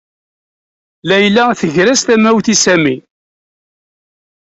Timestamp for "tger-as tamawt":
1.59-2.47